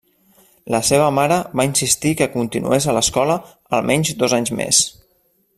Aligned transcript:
La 0.75 0.79
seva 0.87 1.09
mare 1.17 1.37
va 1.61 1.67
insistir 1.69 2.15
que 2.21 2.29
continués 2.37 2.87
a 2.87 2.97
l'escola 2.99 3.39
almenys 3.81 4.15
dos 4.25 4.39
anys 4.43 4.57
més. 4.63 4.85